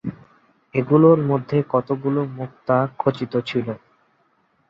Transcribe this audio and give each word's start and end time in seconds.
এগুলোর 0.73 1.19
মধ্যে 1.27 1.57
কতগুলো 1.69 2.21
মুক্তা 2.37 2.77
খচিত 2.99 3.33
ছিল। 3.45 3.67